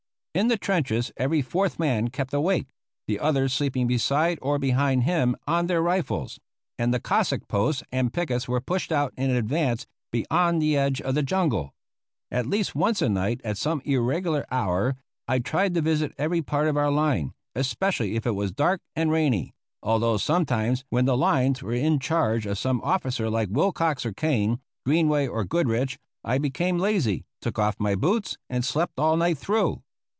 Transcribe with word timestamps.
In 0.33 0.47
the 0.47 0.55
trenches 0.57 1.11
every 1.17 1.41
fourth 1.41 1.77
man 1.77 2.07
kept 2.07 2.33
awake, 2.33 2.67
the 3.05 3.19
others 3.19 3.51
sleeping 3.51 3.85
beside 3.85 4.39
or 4.41 4.57
behind 4.57 5.03
him 5.03 5.35
on 5.45 5.67
their 5.67 5.81
rifles; 5.81 6.39
and 6.79 6.93
the 6.93 7.01
Cossack 7.01 7.49
posts 7.49 7.83
and 7.91 8.13
pickets 8.13 8.47
were 8.47 8.61
pushed 8.61 8.93
out 8.93 9.13
in 9.17 9.29
advance 9.29 9.85
beyond 10.09 10.61
the 10.61 10.77
edge 10.77 11.01
of 11.01 11.15
the 11.15 11.21
jungle. 11.21 11.73
At 12.31 12.45
least 12.45 12.75
once 12.75 13.01
a 13.01 13.09
night 13.09 13.41
at 13.43 13.57
some 13.57 13.81
irregular 13.83 14.45
hour 14.49 14.95
I 15.27 15.39
tried 15.39 15.73
to 15.73 15.81
visit 15.81 16.13
every 16.17 16.41
part 16.41 16.69
of 16.69 16.77
our 16.77 16.89
line, 16.91 17.33
especially 17.53 18.15
if 18.15 18.25
it 18.25 18.31
was 18.31 18.53
dark 18.53 18.79
and 18.95 19.11
rainy, 19.11 19.53
although 19.83 20.15
sometimes, 20.15 20.85
when 20.89 21.03
the 21.03 21.17
lines 21.17 21.61
were 21.61 21.73
in 21.73 21.99
charge 21.99 22.45
of 22.45 22.57
some 22.57 22.79
officer 22.83 23.29
like 23.29 23.49
Wilcox 23.51 24.05
or 24.05 24.13
Kane, 24.13 24.61
Greenway 24.85 25.27
or 25.27 25.43
Goodrich, 25.43 25.97
I 26.23 26.37
became 26.37 26.77
lazy, 26.77 27.25
took 27.41 27.59
off 27.59 27.81
my 27.81 27.95
boots, 27.95 28.37
and 28.49 28.63
slept 28.63 28.97
all 28.97 29.17
night 29.17 29.37
through. 29.37 29.83